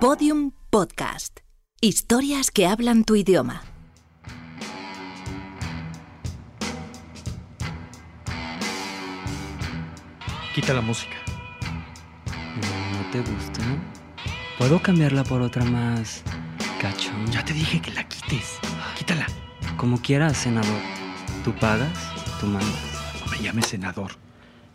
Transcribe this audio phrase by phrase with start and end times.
[0.00, 1.40] Podium Podcast.
[1.82, 3.60] Historias que hablan tu idioma.
[10.54, 11.16] Quita la música.
[12.24, 13.60] ¿No te gusta?
[14.56, 16.22] ¿Puedo cambiarla por otra más
[16.80, 17.26] cachón?
[17.30, 18.58] Ya te dije que la quites.
[18.96, 19.26] Quítala.
[19.76, 20.80] Como quieras, senador.
[21.44, 21.92] Tú pagas,
[22.40, 23.20] tú mandas.
[23.20, 24.12] No me llames senador.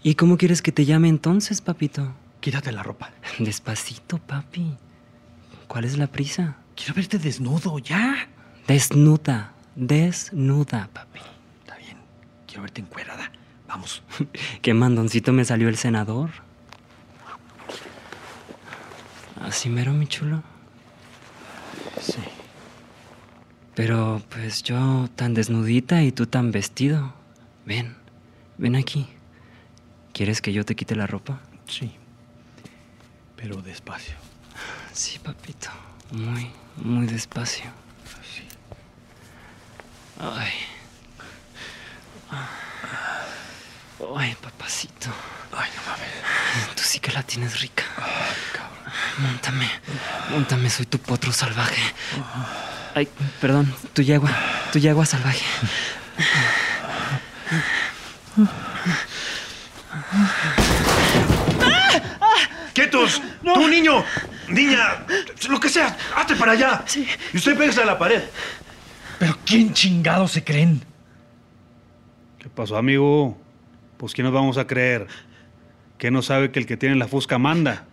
[0.04, 2.14] ¿Y cómo quieres que te llame entonces, papito?
[2.42, 3.10] Quítate la ropa.
[3.40, 4.78] Despacito, papi.
[5.68, 6.58] ¿Cuál es la prisa?
[6.76, 8.28] Quiero verte desnudo, ya.
[8.68, 11.20] Desnuda, desnuda, papi.
[11.64, 11.98] Está bien.
[12.48, 13.32] Quiero verte encuerada.
[13.68, 14.04] Vamos.
[14.62, 16.30] ¿Qué mandoncito me salió el senador?
[19.42, 20.42] Así mero, mi chulo.
[22.02, 22.24] Sí.
[23.76, 27.14] Pero pues yo tan desnudita y tú tan vestido.
[27.66, 27.96] Ven,
[28.58, 29.08] ven aquí.
[30.14, 31.42] ¿Quieres que yo te quite la ropa?
[31.68, 31.92] Sí.
[33.36, 34.16] Pero despacio.
[34.96, 35.70] Sí, papito.
[36.12, 37.66] Muy, muy despacio.
[38.34, 38.48] Sí.
[40.22, 40.54] Ay.
[44.18, 45.10] Ay, papacito.
[45.52, 46.76] Ay, no mames.
[46.76, 47.84] Tú sí que la tienes rica.
[47.98, 48.94] Ay, cabrón.
[49.18, 49.70] Móntame,
[50.30, 51.82] móntame, soy tu potro salvaje.
[52.96, 53.10] Ay,
[53.42, 54.32] perdón, tu yegua,
[54.72, 55.44] tu yegua salvaje.
[62.74, 63.22] ¡Quietos!
[63.42, 64.04] ¡Tú, niño!
[64.50, 65.06] ¡Niña!
[65.50, 66.84] Lo que sea, hazte para allá.
[66.86, 67.08] Sí.
[67.34, 68.24] Y usted pégase a la pared.
[69.20, 70.82] Pero ¿quién chingado se creen?
[72.40, 73.38] ¿Qué pasó, amigo?
[73.98, 75.08] Pues ¿quién nos vamos a creer?
[75.98, 77.86] ¿Qué no sabe que el que tiene la fusca manda?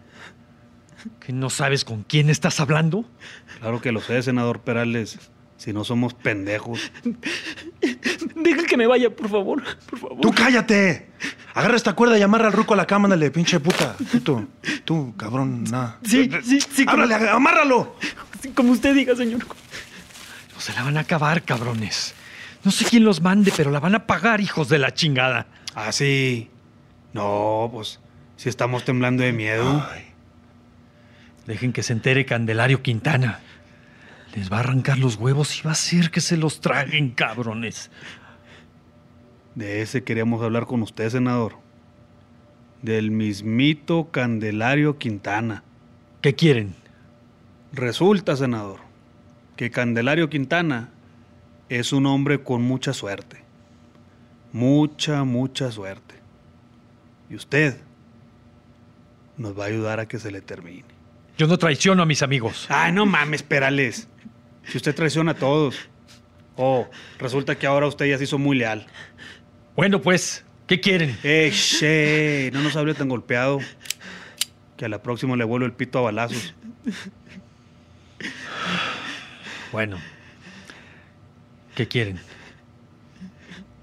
[1.21, 3.05] ¿Que no sabes con quién estás hablando?
[3.61, 5.19] Claro que lo sé, senador Perales.
[5.63, 6.91] Si no somos pendejos.
[8.35, 10.21] Deja que me vaya, por favor, por favor.
[10.21, 11.09] ¡Tú cállate!
[11.55, 13.95] Agarra esta cuerda y amarra al ruco a la cama, ándale, pinche puta.
[14.11, 14.45] Puto.
[14.85, 16.01] Tú, cabrón, nada.
[16.03, 17.95] Sí, sí, sí, como, ¡Ábrale, amárralo!
[18.57, 19.47] como usted diga, señor.
[20.53, 22.13] No se la van a acabar, cabrones.
[22.65, 25.47] No sé quién los mande, pero la van a pagar, hijos de la chingada.
[25.77, 26.51] Ah, sí.
[27.13, 28.01] No, pues
[28.35, 29.89] si estamos temblando de miedo.
[29.93, 30.07] Ay,
[31.47, 33.39] Dejen que se entere Candelario Quintana.
[34.35, 37.91] Les va a arrancar los huevos y va a hacer que se los traguen, cabrones.
[39.55, 41.57] De ese queríamos hablar con usted, senador.
[42.81, 45.63] Del mismito Candelario Quintana.
[46.23, 46.75] ¿Qué quieren?
[47.73, 48.81] Resulta, senador,
[49.57, 50.91] que Candelario Quintana
[51.69, 53.43] es un hombre con mucha suerte.
[54.53, 56.15] Mucha, mucha suerte.
[57.31, 57.79] Y usted
[59.37, 60.92] nos va a ayudar a que se le termine.
[61.39, 62.67] Yo no traiciono a mis amigos.
[62.69, 64.09] Ay, no mames, Perales.
[64.65, 65.77] Si usted traiciona a todos.
[66.57, 66.89] Oh,
[67.19, 68.87] resulta que ahora usted ya se hizo muy leal.
[69.75, 71.17] Bueno, pues, ¿qué quieren?
[71.23, 73.61] Eh, che, no nos hable tan golpeado.
[74.77, 76.55] Que a la próxima le vuelvo el pito a balazos.
[79.73, 79.97] Bueno,
[81.75, 82.21] ¿qué quieren?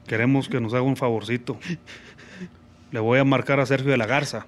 [0.05, 1.59] Queremos que nos haga un favorcito.
[2.91, 4.45] Le voy a marcar a Sergio de la Garza,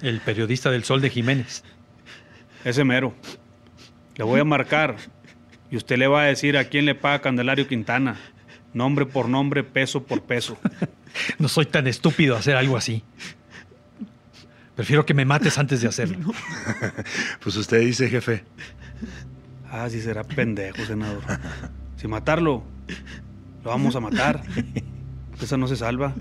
[0.00, 1.62] El periodista del Sol de Jiménez.
[2.64, 3.14] Ese mero.
[4.16, 4.96] Le voy a marcar
[5.70, 8.16] y usted le va a decir a quién le paga Candelario Quintana.
[8.74, 10.58] Nombre por nombre, peso por peso.
[11.38, 13.04] No soy tan estúpido a hacer algo así.
[14.74, 16.32] Prefiero que me mates antes de hacerlo.
[17.42, 18.44] Pues usted dice, jefe.
[19.70, 21.22] Ah, sí será pendejo, senador.
[21.96, 22.62] Si matarlo,
[23.62, 24.42] lo vamos a matar.
[25.40, 26.14] Esa no se salva.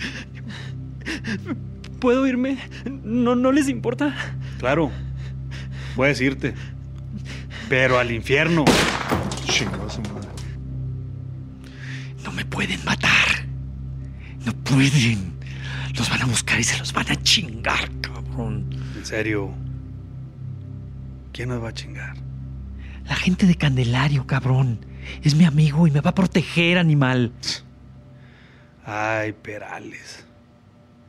[2.00, 2.57] ¿Puedo irme?
[2.85, 4.13] ¿No, no les importa?
[4.59, 4.91] Claro,
[5.96, 6.53] puedes irte.
[7.69, 8.66] Pero al infierno.
[9.46, 10.29] Chingado su madre.
[12.24, 13.46] No me pueden matar.
[14.46, 15.34] No pueden.
[15.97, 18.68] Los van a buscar y se los van a chingar, cabrón.
[18.96, 19.51] En serio.
[21.34, 22.16] ¿Quién nos va a chingar?
[23.06, 24.85] La gente de Candelario, cabrón.
[25.24, 27.31] Es mi amigo y me va a proteger, animal.
[28.85, 30.25] Ay, Perales.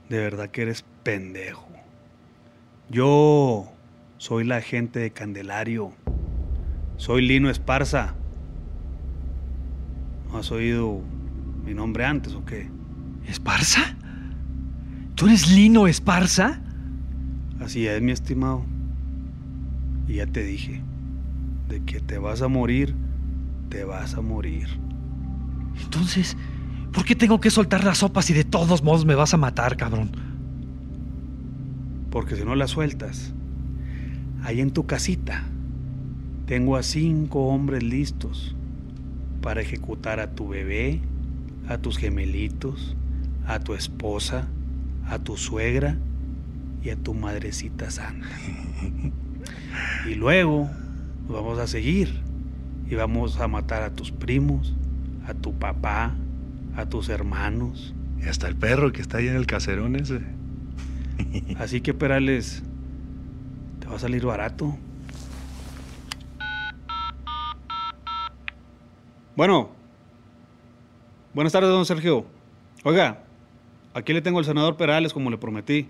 [0.09, 1.69] De verdad que eres pendejo.
[2.89, 3.72] Yo
[4.23, 5.91] soy la gente de Candelario.
[6.97, 8.15] Soy Lino Esparza.
[10.31, 11.01] ¿No has oído
[11.65, 12.71] mi nombre antes o qué?
[13.27, 13.97] ¿Esparza?
[15.17, 16.61] ¿Tú eres Lino Esparza?
[17.59, 18.65] Así es, mi estimado.
[20.07, 20.81] Y ya te dije,
[21.69, 22.95] de que te vas a morir,
[23.71, 24.69] te vas a morir.
[25.83, 26.37] Entonces,
[26.93, 29.77] ¿por qué tengo que soltar las sopas y de todos modos me vas a matar,
[29.77, 30.13] cabrón?
[32.13, 33.35] Porque si no la sueltas,
[34.43, 35.45] ahí en tu casita,
[36.47, 38.55] tengo a cinco hombres listos
[39.41, 41.01] para ejecutar a tu bebé,
[41.69, 42.97] a tus gemelitos,
[43.47, 44.49] a tu esposa,
[45.07, 45.97] a tu suegra
[46.83, 48.29] y a tu madrecita santa.
[50.07, 50.69] Y luego
[51.29, 52.21] vamos a seguir
[52.89, 54.75] y vamos a matar a tus primos,
[55.27, 56.15] a tu papá,
[56.77, 57.95] a tus hermanos.
[58.21, 60.21] Y hasta el perro que está ahí en el caserón ese.
[61.59, 62.63] Así que Perales,
[63.93, 64.75] va a salir barato.
[69.37, 69.71] Bueno,
[71.35, 72.25] buenas tardes, don Sergio.
[72.85, 73.23] Oiga,
[73.93, 75.89] aquí le tengo al senador Perales como le prometí.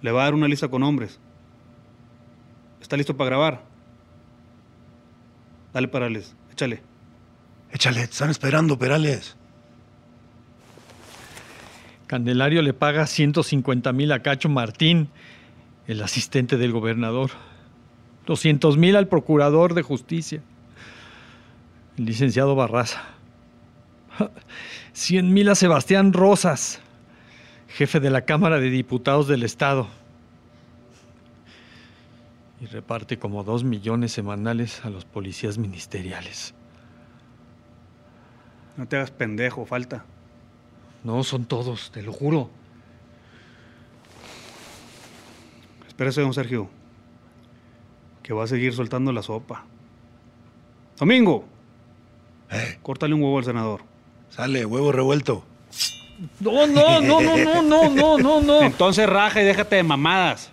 [0.00, 1.20] Le va a dar una lista con nombres.
[2.80, 3.62] ¿Está listo para grabar?
[5.72, 6.82] Dale, Perales, échale.
[7.70, 9.36] Échale, te están esperando, Perales.
[12.08, 15.08] Candelario le paga 150 mil a Cacho Martín,
[15.86, 17.30] el asistente del gobernador.
[18.26, 20.42] 200 mil al procurador de justicia,
[21.98, 23.02] el licenciado Barraza.
[24.92, 26.80] 100 mil a Sebastián Rosas,
[27.68, 29.88] jefe de la Cámara de Diputados del Estado.
[32.60, 36.54] Y reparte como 2 millones semanales a los policías ministeriales.
[38.76, 40.04] No te hagas pendejo, falta.
[41.02, 42.50] No, son todos, te lo juro.
[45.92, 46.70] Espérese, don Sergio.
[48.22, 49.64] Que va a seguir soltando la sopa.
[50.98, 51.44] Domingo,
[52.50, 53.82] Eh, córtale un huevo al senador.
[54.30, 55.44] sale, huevo revuelto.
[56.40, 58.62] No, no, no, no, no, no, no, no, no.
[58.62, 60.50] Entonces raja y déjate de mamadas.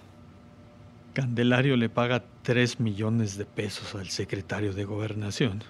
[1.13, 5.63] Candelario le paga 3 millones de pesos al secretario de gobernación.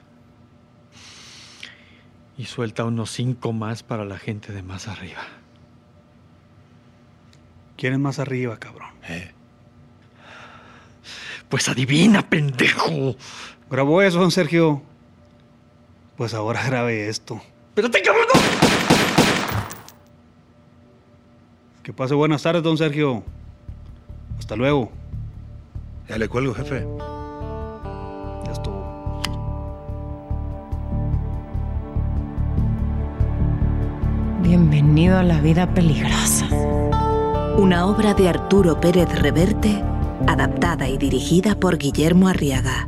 [2.38, 5.22] Y suelta unos 5 más para la gente de más arriba.
[7.78, 8.90] ¿Quién es más arriba, cabrón?
[9.08, 9.32] Eh,
[11.50, 13.16] Pues adivina, pendejo.
[13.70, 14.82] ¿Grabó eso, don Sergio?
[16.16, 17.42] Pues ahora grabe esto.
[17.70, 18.26] ¡Espérate, cabrón!
[18.34, 18.40] no!
[21.84, 23.24] Que pase buenas tardes, don Sergio.
[24.38, 24.92] Hasta luego.
[26.08, 26.86] ya le cuelgo, jefe.
[28.46, 28.80] Ya estuvo.
[34.42, 36.48] Bienvenido a la vida peligrosa.
[37.58, 39.84] Una obra de Arturo Pérez Reverte,
[40.32, 42.88] adaptada y dirigida por Guillermo Arriaga.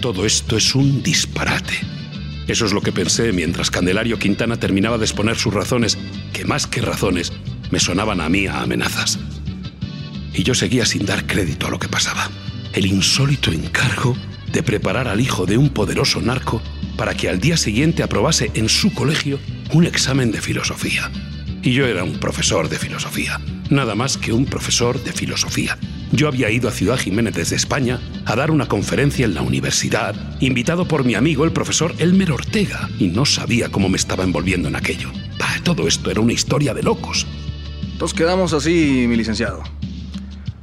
[0.00, 1.74] Todo esto es un disparate.
[2.48, 5.96] Eso es lo que pensé mientras Candelario Quintana terminaba de exponer sus razones,
[6.32, 7.32] que más que razones
[7.70, 9.18] me sonaban a mí a amenazas.
[10.34, 12.28] Y yo seguía sin dar crédito a lo que pasaba.
[12.74, 14.16] El insólito encargo
[14.52, 16.60] de preparar al hijo de un poderoso narco
[16.96, 19.38] para que al día siguiente aprobase en su colegio
[19.72, 21.10] un examen de filosofía.
[21.62, 23.40] Y yo era un profesor de filosofía,
[23.72, 25.78] nada más que un profesor de filosofía.
[26.12, 30.14] Yo había ido a Ciudad Jiménez desde España a dar una conferencia en la universidad,
[30.40, 34.68] invitado por mi amigo el profesor Elmer Ortega, y no sabía cómo me estaba envolviendo
[34.68, 35.10] en aquello.
[35.62, 37.26] Todo esto era una historia de locos.
[37.92, 39.62] Entonces quedamos así, mi licenciado.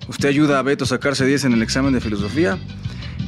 [0.09, 2.59] Usted ayuda a Beto a sacarse 10 en el examen de filosofía.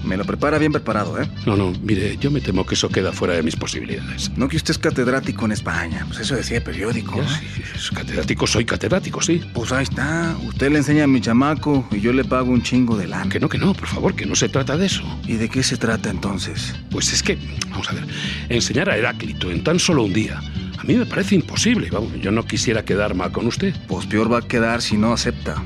[0.04, 1.30] Me lo prepara bien preparado, ¿eh?
[1.46, 4.32] No, no, mire, yo me temo que eso queda fuera de mis posibilidades.
[4.36, 6.06] No que usted es catedrático en España.
[6.08, 7.22] Pues eso decía el periódico.
[7.22, 7.26] ¿eh?
[7.56, 9.42] sí, es catedrático, soy catedrático, sí.
[9.54, 10.36] Pues ahí está.
[10.44, 13.30] Usted le enseña a mi chamaco y yo le pago un chingo de lana.
[13.30, 15.04] Que no, que no, por favor, que no se trata de eso.
[15.28, 16.76] ¿Y de qué se trata entonces?
[16.90, 17.38] Pues es que,
[17.70, 18.06] vamos a ver,
[18.50, 20.42] enseñar a Heráclito en tan solo un día,
[20.78, 21.90] a mí me parece imposible.
[21.92, 23.76] Vamos, yo no quisiera quedar mal con usted.
[23.88, 25.64] Pues peor va a quedar si no acepta.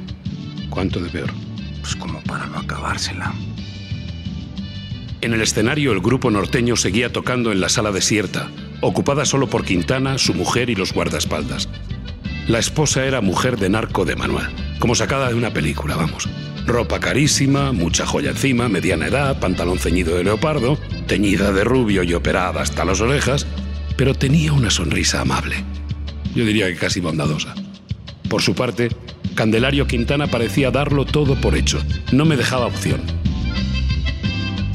[0.70, 1.32] ¿Cuánto de peor?
[1.82, 3.34] Pues como para no acabársela.
[5.26, 8.52] En el escenario, el grupo norteño seguía tocando en la sala desierta,
[8.82, 11.68] ocupada solo por Quintana, su mujer y los guardaespaldas.
[12.48, 14.46] La esposa era mujer de narco de Manuel,
[14.78, 16.30] como sacada de una película, vamos.
[16.68, 20.78] Ropa carísima, mucha joya encima, mediana edad, pantalón ceñido de leopardo,
[21.08, 23.48] teñida de rubio y operada hasta las orejas,
[23.98, 25.56] pero tenía una sonrisa amable.
[26.36, 27.56] Yo diría que casi bondadosa.
[28.30, 28.90] Por su parte,
[29.34, 31.82] Candelario Quintana parecía darlo todo por hecho.
[32.12, 33.02] No me dejaba opción.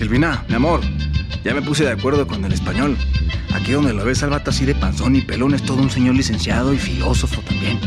[0.01, 0.81] Silvina, mi amor,
[1.45, 2.97] ya me puse de acuerdo con el español.
[3.53, 6.15] Aquí donde lo ves al vato así de panzón y pelón es todo un señor
[6.15, 7.79] licenciado y filósofo también.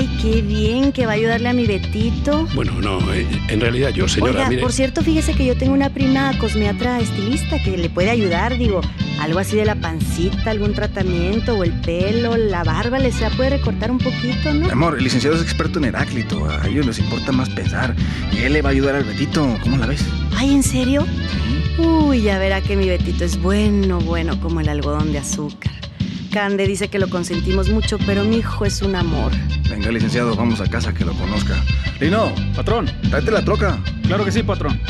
[0.00, 2.48] Ay, qué bien que va a ayudarle a mi Betito.
[2.54, 4.62] Bueno, no, eh, en realidad yo, señora, Oiga, mire...
[4.62, 8.80] por cierto, fíjese que yo tengo una prima cosmiatra estilista que le puede ayudar, digo,
[9.20, 13.30] algo así de la pancita, algún tratamiento o el pelo, la barba, le se la
[13.30, 14.70] puede recortar un poquito, ¿no?
[14.70, 16.48] amor, el licenciado es experto en Heráclito.
[16.48, 17.94] A ellos les importa más pensar.
[18.32, 19.54] Y él le va a ayudar al Betito.
[19.62, 20.02] ¿Cómo la ves?
[20.34, 21.04] Ay, ¿en serio?
[21.76, 25.72] Uy, ya verá que mi Betito es bueno, bueno como el algodón de azúcar.
[26.30, 29.32] Cande dice que lo consentimos mucho, pero mi hijo es un amor.
[29.68, 31.56] Venga, licenciado, vamos a casa que lo conozca.
[31.98, 33.80] Lino, Patrón, tráete la troca.
[34.06, 34.80] claro que sí, patrón.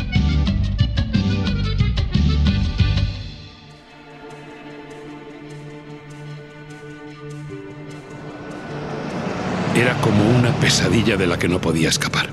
[9.75, 12.29] Era como una pesadilla de la que no podía escapar.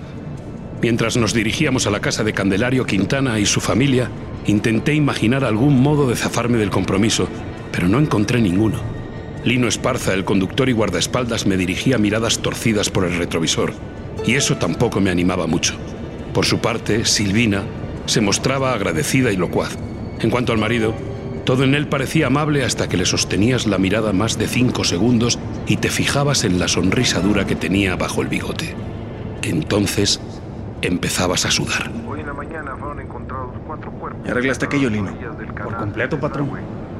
[0.82, 4.12] Mientras nos dirigíamos a la casa de Candelario Quintana y su familia,
[4.48, 7.30] intenté imaginar algún modo de zafarme del compromiso,
[7.72, 8.97] pero no encontré ninguno.
[9.48, 13.72] Lino Esparza, el conductor y guardaespaldas, me dirigía miradas torcidas por el retrovisor,
[14.26, 15.74] y eso tampoco me animaba mucho.
[16.34, 17.64] Por su parte, Silvina
[18.08, 19.78] se mostraba agradecida y locuaz.
[20.20, 20.94] En cuanto al marido,
[21.46, 25.40] todo en él parecía amable hasta que le sostenías la mirada más de cinco segundos
[25.66, 28.76] y te fijabas en la sonrisa dura que tenía bajo el bigote.
[29.44, 30.20] Entonces
[30.82, 31.90] empezabas a sudar.
[34.26, 35.18] ¿Y arreglaste aquello, Lino?
[35.64, 36.50] Por completo, patrón.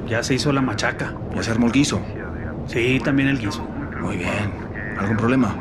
[0.08, 1.14] Ya se hizo la machaca.
[1.36, 2.02] ¿Ya se armó el guiso?
[2.68, 3.64] Sí, también el guiso.
[4.02, 4.52] Muy bien.
[5.00, 5.56] ¿Algún problema?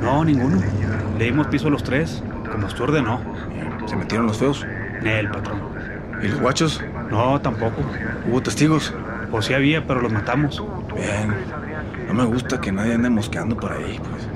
[0.00, 0.58] No, ninguno.
[1.18, 3.20] Le dimos piso a los tres, como usted ordenó.
[3.86, 4.66] ¿Se metieron los feos?
[5.02, 5.60] El patrón.
[6.22, 6.82] ¿Y los guachos?
[7.10, 7.82] No, tampoco.
[8.28, 8.94] ¿Hubo testigos?
[9.30, 10.62] Pues sí había, pero los matamos.
[10.94, 11.34] Bien.
[12.08, 14.28] No me gusta que nadie ande mosqueando por ahí, pues.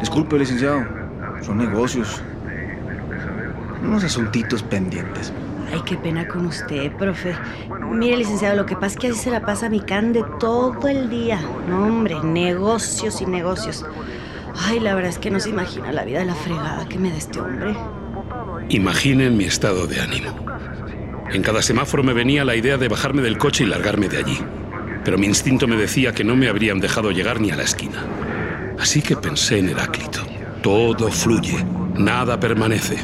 [0.00, 0.84] Disculpe, licenciado.
[1.40, 2.22] Son negocios.
[3.82, 5.32] Unos asuntitos pendientes.
[5.72, 7.34] Ay, qué pena con usted, profe.
[7.90, 11.08] Mire, licenciado, lo que pasa es que así se la pasa mi cande todo el
[11.08, 11.40] día.
[11.66, 13.84] No, hombre, negocios y negocios.
[14.54, 17.10] Ay, la verdad es que no se imagina la vida de la fregada que me
[17.10, 17.74] da este hombre.
[18.68, 20.36] Imaginen mi estado de ánimo.
[21.30, 24.38] En cada semáforo me venía la idea de bajarme del coche y largarme de allí.
[25.04, 28.04] Pero mi instinto me decía que no me habrían dejado llegar ni a la esquina.
[28.78, 30.20] Así que pensé en Heráclito.
[30.62, 31.64] Todo fluye,
[31.96, 32.98] nada permanece.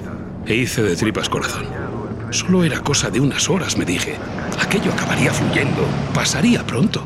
[0.47, 1.78] E hice de tripas corazón.
[2.31, 4.17] Solo era cosa de unas horas, me dije.
[4.61, 5.83] Aquello acabaría fluyendo.
[6.13, 7.03] Pasaría pronto.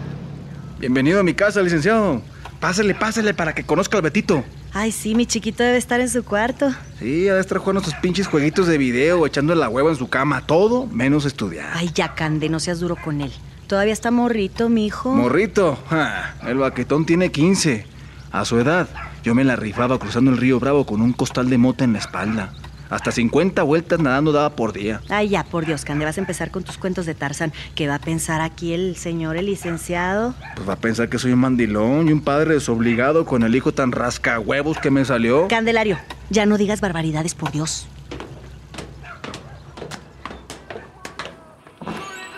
[0.80, 2.20] Bienvenido a mi casa, licenciado.
[2.58, 4.44] Pásale, pásale para que conozca al Betito.
[4.72, 6.72] Ay, sí, mi chiquito debe estar en su cuarto.
[6.98, 10.08] Sí, ha de estar jugando sus pinches jueguitos de video, echando la hueva en su
[10.08, 10.44] cama.
[10.44, 11.70] Todo menos estudiar.
[11.74, 13.32] Ay, ya, Cande, no seas duro con él.
[13.68, 15.14] Todavía está morrito, mi hijo.
[15.14, 15.78] Morrito.
[15.88, 17.86] Ja, el baquetón tiene 15.
[18.32, 18.88] A su edad,
[19.22, 22.00] yo me la rifaba cruzando el río Bravo con un costal de mota en la
[22.00, 22.52] espalda.
[22.92, 25.00] Hasta 50 vueltas nadando daba por día.
[25.08, 27.50] Ay, ya, por Dios, Cande, vas a empezar con tus cuentos de Tarzán.
[27.74, 30.34] ¿Qué va a pensar aquí el señor, el licenciado?
[30.56, 33.72] Pues va a pensar que soy un mandilón y un padre desobligado con el hijo
[33.72, 35.48] tan rasca huevos que me salió.
[35.48, 37.86] Candelario, ya no digas barbaridades, por Dios.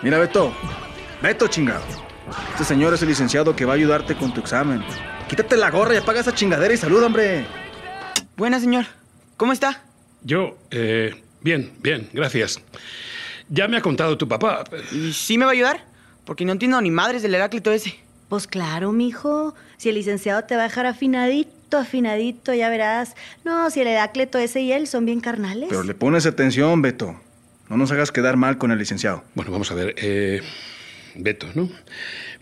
[0.03, 0.55] Mira, Beto.
[1.21, 1.83] Beto, chingado.
[2.53, 4.85] Este señor es el licenciado que va a ayudarte con tu examen.
[5.29, 7.45] Quítate la gorra y apaga esa chingadera y saluda, hombre.
[8.37, 8.85] Buena, señor.
[9.37, 9.83] ¿Cómo está?
[10.25, 12.61] Yo, eh, bien, bien, gracias.
[13.51, 14.65] Ya me ha contado tu papá.
[14.91, 15.85] ¿Y sí me va a ayudar?
[16.25, 17.95] Porque no entiendo ni madres del Heráclito ese.
[18.31, 19.55] Pues claro, mijo.
[19.77, 23.15] Si el licenciado te va a dejar afinadito, afinadito, ya verás.
[23.45, 25.69] No, si el Heráclito ese y él son bien carnales.
[25.69, 27.21] Pero le pones atención, Beto.
[27.69, 29.25] No nos hagas quedar mal con el licenciado.
[29.35, 29.95] Bueno, vamos a ver.
[29.99, 30.41] Eh,
[31.17, 31.69] Beto, ¿no?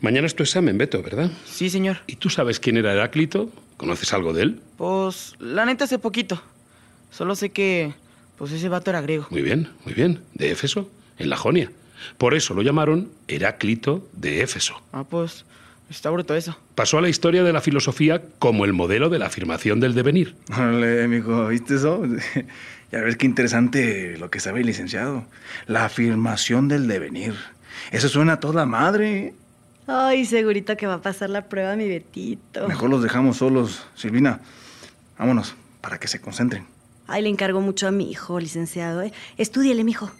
[0.00, 1.30] Mañana es tu examen, Beto, ¿verdad?
[1.46, 1.98] Sí, señor.
[2.06, 3.50] ¿Y tú sabes quién era Heráclito?
[3.76, 4.60] ¿Conoces algo de él?
[4.76, 6.40] Pues, la neta, hace poquito.
[7.12, 7.92] Solo sé que,
[8.38, 9.26] pues ese vato era griego.
[9.30, 10.20] Muy bien, muy bien.
[10.32, 11.70] De Éfeso, en la Jonia.
[12.16, 14.80] Por eso lo llamaron Heráclito de Éfeso.
[14.92, 15.44] Ah, pues,
[15.90, 16.56] está bruto eso.
[16.74, 20.34] Pasó a la historia de la filosofía como el modelo de la afirmación del devenir.
[20.50, 22.02] Órale, amigo, ¿viste eso?
[22.92, 25.24] Ya ves qué interesante lo que sabe el licenciado.
[25.66, 27.34] La afirmación del devenir.
[27.90, 29.32] Eso suena a toda madre.
[29.86, 32.68] Ay, segurito que va a pasar la prueba, mi Betito.
[32.68, 33.86] Mejor los dejamos solos.
[33.94, 34.40] Silvina,
[35.18, 36.66] vámonos, para que se concentren.
[37.06, 39.02] Ay, le encargo mucho a mi hijo, licenciado.
[39.02, 39.12] ¿eh?
[39.84, 40.10] Mijo.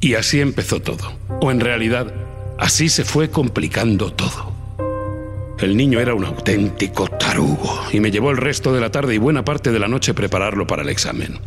[0.00, 1.12] Y así empezó todo.
[1.40, 2.12] O en realidad,
[2.58, 4.50] así se fue complicando todo.
[5.58, 9.18] El niño era un auténtico tarugo y me llevó el resto de la tarde y
[9.18, 11.38] buena parte de la noche prepararlo para el examen.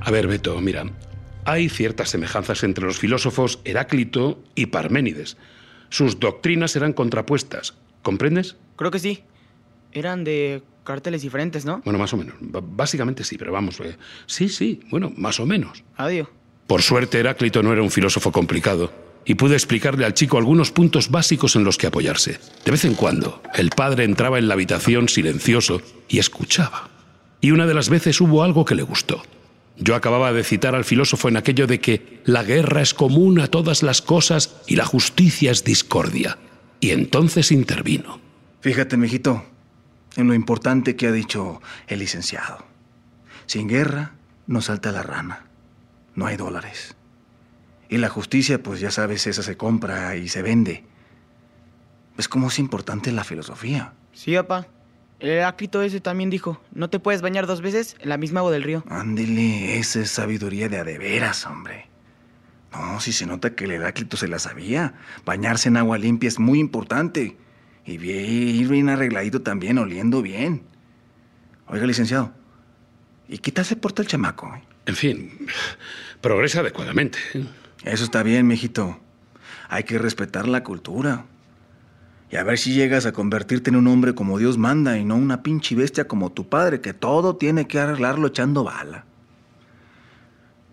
[0.00, 0.84] A ver, Beto, mira,
[1.44, 5.36] hay ciertas semejanzas entre los filósofos Heráclito y Parménides.
[5.90, 8.56] Sus doctrinas eran contrapuestas, ¿comprendes?
[8.76, 9.24] Creo que sí.
[9.92, 11.82] Eran de cárteles diferentes, ¿no?
[11.84, 12.36] Bueno, más o menos.
[12.40, 13.78] B básicamente sí, pero vamos.
[13.80, 15.84] Eh, sí, sí, bueno, más o menos.
[15.96, 16.28] Adiós.
[16.66, 18.92] Por suerte, Heráclito no era un filósofo complicado
[19.24, 22.38] y pude explicarle al chico algunos puntos básicos en los que apoyarse.
[22.64, 26.88] De vez en cuando, el padre entraba en la habitación silencioso y escuchaba.
[27.40, 29.22] Y una de las veces hubo algo que le gustó.
[29.76, 33.46] Yo acababa de citar al filósofo en aquello de que la guerra es común a
[33.46, 36.38] todas las cosas y la justicia es discordia.
[36.80, 38.20] Y entonces intervino.
[38.60, 39.44] Fíjate, mijito,
[40.16, 42.64] en lo importante que ha dicho el licenciado.
[43.46, 44.12] Sin guerra
[44.46, 45.46] no salta la rana.
[46.14, 46.94] No hay dólares.
[47.88, 50.84] Y la justicia, pues ya sabes, esa se compra y se vende.
[52.16, 53.94] ¿Ves cómo es importante la filosofía?
[54.12, 54.66] Sí, papá.
[55.20, 58.52] El Heráclito ese también dijo, no te puedes bañar dos veces en la misma agua
[58.52, 58.84] del río.
[58.88, 61.88] Ándele, esa es sabiduría de a de veras, hombre.
[62.72, 64.94] No, si se nota que el Heráclito se la sabía.
[65.26, 67.36] Bañarse en agua limpia es muy importante.
[67.84, 70.62] Y bien, ir bien arregladito también, oliendo bien.
[71.66, 72.32] Oiga, licenciado,
[73.28, 74.52] ¿y qué tal se porta el chamaco?
[74.54, 74.62] eh?
[74.86, 75.46] En fin,
[76.20, 77.18] progresa adecuadamente.
[77.34, 77.44] ¿eh?
[77.84, 78.98] Eso está bien, mijito.
[79.68, 81.26] Hay que respetar la cultura.
[82.30, 85.16] Y a ver si llegas a convertirte en un hombre como Dios manda y no
[85.16, 89.04] una pinche bestia como tu padre, que todo tiene que arreglarlo echando bala.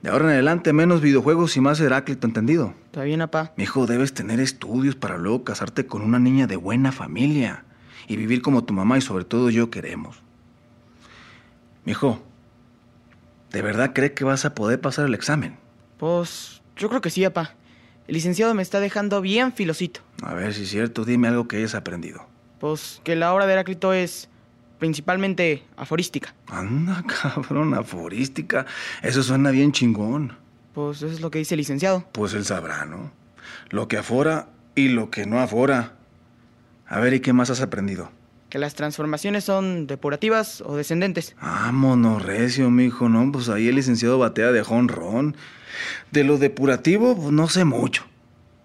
[0.04, 2.76] De ahora en adelante, menos videojuegos y más Heráclito, ¿entendido?
[2.86, 3.54] Está bien, apá.
[3.58, 7.64] Mijo, debes tener estudios para luego casarte con una niña de buena familia
[8.08, 10.22] y vivir como tu mamá y sobre todo yo queremos.
[11.86, 12.22] Mijo,
[13.52, 15.58] ¿de verdad cree que vas a poder pasar el examen?
[15.98, 17.56] Pues yo creo que sí, apá.
[18.08, 20.00] El licenciado me está dejando bien filosito.
[20.24, 22.26] A ver si es cierto, dime algo que hayas aprendido.
[22.60, 24.30] Pues que la obra de Heráclito es
[24.80, 26.34] principalmente aforística.
[26.48, 28.66] Anda, cabrón, aforística.
[29.02, 30.38] Eso suena bien chingón.
[30.74, 32.08] Pues eso es lo que dice el licenciado.
[32.14, 33.12] Pues él sabrá, ¿no?
[33.70, 35.94] Lo que afora y lo que no afora.
[36.88, 38.12] A ver, ¿y qué más has aprendido?
[38.50, 41.36] Que las transformaciones son depurativas o descendentes.
[41.42, 43.30] Vámonos, recio, mijo, ¿no?
[43.32, 45.36] Pues ahí el licenciado batea de jonrón.
[46.12, 48.06] De lo depurativo, pues no sé mucho.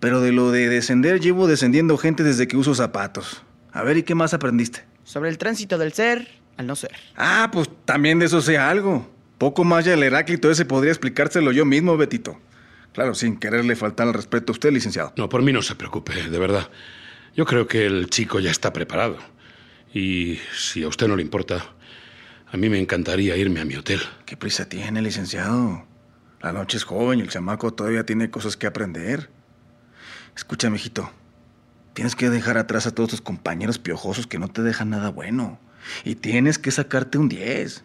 [0.00, 3.42] Pero de lo de descender, llevo descendiendo gente desde que uso zapatos.
[3.72, 4.84] A ver, ¿y qué más aprendiste?
[5.04, 6.92] Sobre el tránsito del ser al no ser.
[7.16, 9.08] Ah, pues también de eso sé algo.
[9.38, 12.38] Poco más ya el Heráclito ese podría explicárselo yo mismo, Betito.
[12.92, 15.12] Claro, sin quererle faltar al respeto a usted, licenciado.
[15.16, 16.68] No, por mí no se preocupe, de verdad.
[17.34, 19.18] Yo creo que el chico ya está preparado.
[19.94, 21.64] Y si a usted no le importa,
[22.50, 24.00] a mí me encantaría irme a mi hotel.
[24.26, 25.86] ¿Qué prisa tiene, licenciado?
[26.42, 29.30] La noche es joven y el chamaco todavía tiene cosas que aprender.
[30.36, 31.10] Escucha, mijito.
[31.94, 35.60] Tienes que dejar atrás a todos tus compañeros piojosos que no te dejan nada bueno.
[36.04, 37.84] Y tienes que sacarte un 10.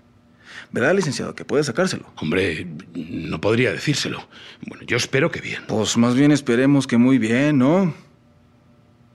[0.71, 1.35] ¿Verdad, licenciado?
[1.35, 2.11] Que puedes sacárselo.
[2.15, 4.27] Hombre, no podría decírselo.
[4.65, 5.63] Bueno, yo espero que bien.
[5.67, 7.93] Pues más bien esperemos que muy bien, ¿no?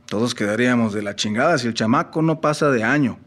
[0.06, 3.18] Todos quedaríamos de la chingada si el chamaco no pasa de año.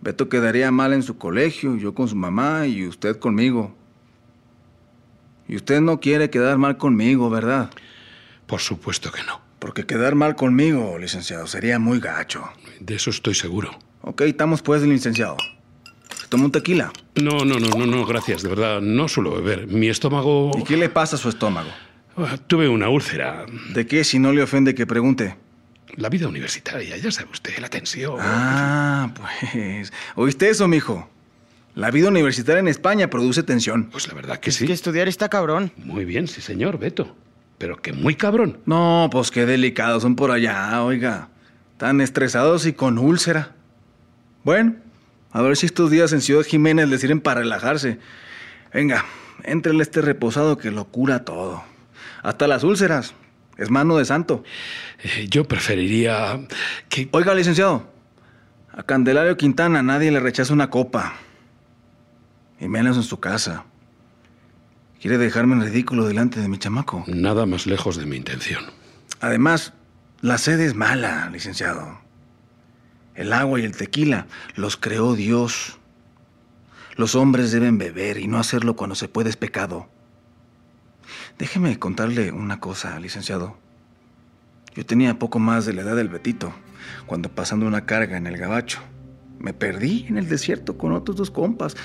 [0.00, 3.77] Beto quedaría mal en su colegio, yo con su mamá y usted conmigo.
[5.48, 7.70] Y usted no quiere quedar mal conmigo, ¿verdad?
[8.46, 9.40] Por supuesto que no.
[9.58, 12.48] Porque quedar mal conmigo, licenciado, sería muy gacho.
[12.80, 13.76] De eso estoy seguro.
[14.02, 15.36] Ok, estamos pues, licenciado.
[16.16, 16.92] ¿Se toma un tequila?
[17.16, 18.42] No, no, no, no, no, gracias.
[18.42, 19.66] De verdad, no suelo beber.
[19.66, 20.52] Mi estómago...
[20.58, 21.70] ¿Y qué le pasa a su estómago?
[22.16, 23.46] Ah, Tuve una úlcera.
[23.72, 25.36] ¿De qué, si no le ofende que pregunte?
[25.96, 28.16] La vida universitaria, ya sabe usted, la tensión.
[28.20, 29.92] Ah, pues.
[30.14, 31.08] ¿Oíste eso, mijo?
[31.74, 33.88] La vida universitaria en España produce tensión.
[33.90, 34.66] Pues la verdad que Es sí.
[34.66, 35.72] que estudiar está cabrón.
[35.76, 37.14] Muy bien, sí, señor, Beto.
[37.58, 38.58] Pero que muy cabrón.
[38.66, 41.28] No, pues qué delicados son por allá, oiga.
[41.76, 43.54] Tan estresados y con úlcera.
[44.44, 44.76] Bueno,
[45.32, 47.98] a ver si estos días en Ciudad Jiménez les sirven para relajarse.
[48.72, 49.04] Venga,
[49.44, 51.62] entrele este reposado que lo cura todo.
[52.22, 53.14] Hasta las úlceras.
[53.56, 54.44] Es mano de santo.
[55.02, 56.40] Eh, yo preferiría
[56.88, 57.08] que...
[57.10, 57.90] Oiga, licenciado.
[58.72, 61.14] A Candelario Quintana nadie le rechaza una copa.
[62.60, 63.64] Y menos en su casa.
[65.00, 67.04] ¿Quiere dejarme en ridículo delante de mi chamaco?
[67.06, 68.64] Nada más lejos de mi intención.
[69.20, 69.72] Además,
[70.20, 72.00] la sed es mala, licenciado.
[73.14, 75.78] El agua y el tequila los creó Dios.
[76.96, 79.88] Los hombres deben beber y no hacerlo cuando se puede es pecado.
[81.38, 83.56] Déjeme contarle una cosa, licenciado.
[84.74, 86.52] Yo tenía poco más de la edad del Betito,
[87.06, 88.80] cuando pasando una carga en el gabacho.
[89.38, 91.76] Me perdí en el desierto con otros dos compas.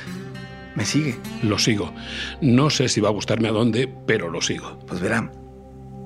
[0.75, 1.15] ¿Me sigue?
[1.43, 1.93] Lo sigo.
[2.41, 4.79] No sé si va a gustarme a dónde, pero lo sigo.
[4.88, 5.31] Pues verá,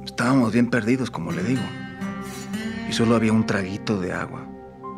[0.06, 1.62] estábamos bien perdidos, como le digo.
[2.89, 4.47] Y solo había un traguito de agua.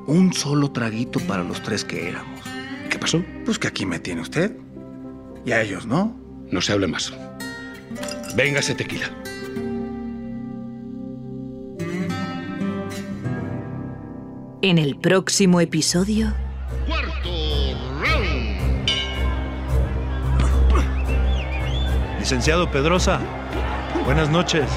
[0.08, 2.42] Un solo traguito para los tres que éramos.
[2.90, 3.24] ¿Qué pasó?
[3.46, 4.56] Pues que aquí me tiene usted.
[5.46, 6.20] Y a ellos, ¿no?
[6.52, 7.14] No se hable más.
[8.36, 9.10] Venga ese tequila.
[14.62, 16.34] En el próximo episodio,
[22.30, 23.20] Licenciado Pedrosa,
[24.06, 24.70] buenas noches.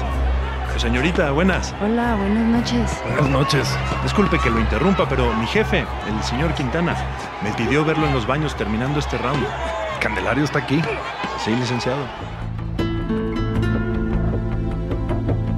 [0.77, 1.71] Señorita, buenas.
[1.83, 2.99] Hola, buenas noches.
[3.05, 3.77] Buenas noches.
[4.01, 6.95] Disculpe que lo interrumpa, pero mi jefe, el señor Quintana,
[7.43, 9.45] me pidió verlo en los baños terminando este round.
[9.99, 10.81] Candelario está aquí.
[11.45, 12.03] Sí, licenciado.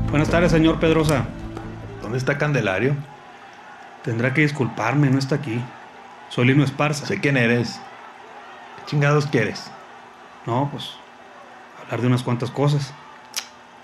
[0.09, 1.23] Buenas tardes, señor Pedrosa.
[2.01, 2.93] ¿Dónde está Candelario?
[4.03, 5.61] Tendrá que disculparme, no está aquí.
[6.27, 7.05] Soy Lino Esparza.
[7.05, 7.79] Sé quién eres.
[8.79, 9.71] ¿Qué chingados quieres?
[10.45, 10.97] No, pues
[11.85, 12.93] hablar de unas cuantas cosas.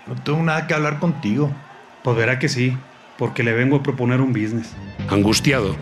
[0.07, 1.51] No tengo nada que hablar contigo.
[2.03, 2.75] Pues verá que sí,
[3.17, 4.73] porque le vengo a proponer un business.
[5.09, 5.75] Angustiado,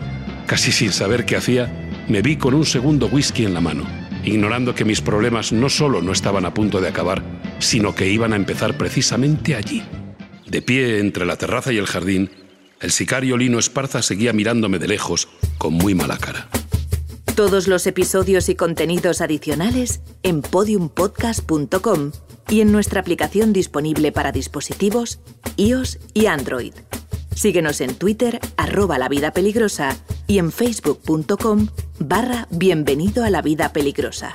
[0.46, 1.72] casi sin saber qué hacía,
[2.08, 3.84] me vi con un segundo whisky en la mano,
[4.22, 7.22] ignorando que mis problemas no solo no estaban a punto de acabar,
[7.58, 9.82] sino que iban a empezar precisamente allí.
[10.46, 12.30] De pie entre la terraza y el jardín,
[12.80, 16.48] el sicario Lino Esparza seguía mirándome de lejos con muy mala cara.
[17.40, 22.12] Todos los episodios y contenidos adicionales en podiumpodcast.com
[22.50, 25.20] y en nuestra aplicación disponible para dispositivos
[25.56, 26.74] iOS y Android.
[27.34, 34.34] Síguenos en Twitter, arroba la peligrosa, y en facebook.com barra bienvenido a la vida peligrosa.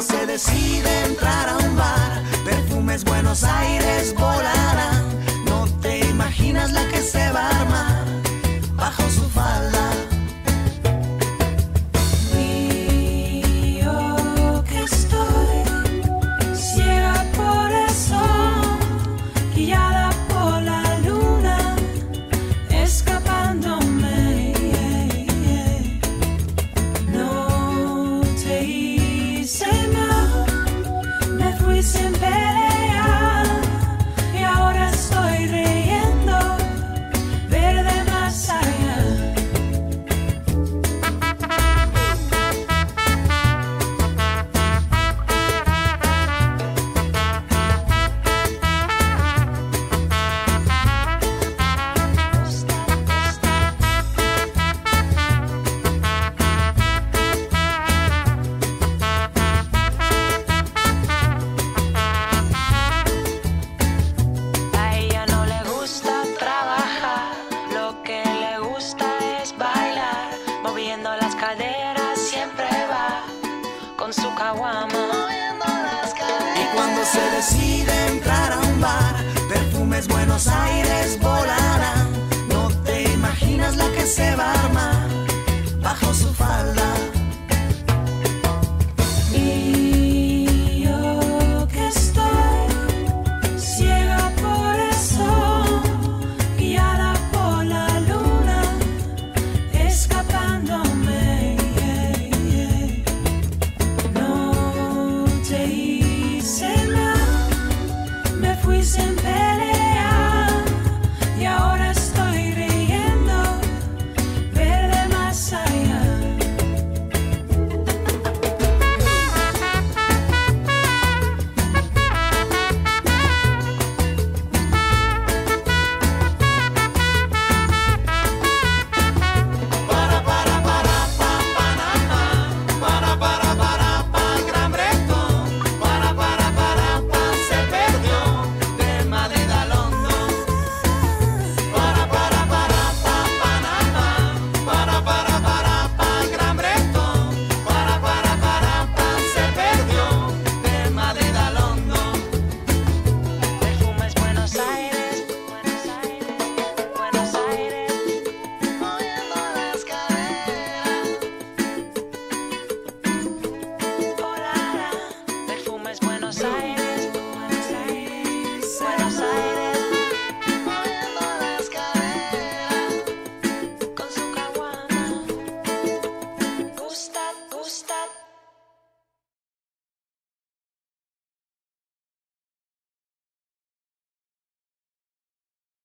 [0.00, 5.02] se decide entrar a un bar, perfumes Buenos Aires volará.
[5.46, 7.45] No te imaginas la que se va